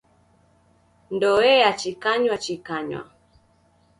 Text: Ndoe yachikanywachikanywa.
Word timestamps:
Ndoe 1.13 1.51
yachikanywachikanywa. 1.63 3.01